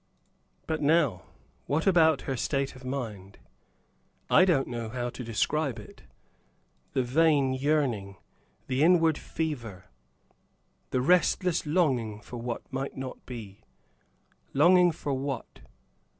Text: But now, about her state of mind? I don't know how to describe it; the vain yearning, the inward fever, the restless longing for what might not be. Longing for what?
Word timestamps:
But 0.65 0.81
now, 0.81 1.21
about 1.69 2.21
her 2.21 2.35
state 2.35 2.75
of 2.75 2.83
mind? 2.83 3.37
I 4.31 4.45
don't 4.45 4.67
know 4.67 4.89
how 4.89 5.11
to 5.11 5.23
describe 5.23 5.77
it; 5.77 6.05
the 6.93 7.03
vain 7.03 7.53
yearning, 7.53 8.15
the 8.65 8.81
inward 8.81 9.19
fever, 9.19 9.91
the 10.89 11.01
restless 11.01 11.67
longing 11.67 12.19
for 12.19 12.37
what 12.37 12.63
might 12.73 12.97
not 12.97 13.23
be. 13.27 13.63
Longing 14.55 14.91
for 14.91 15.13
what? 15.13 15.59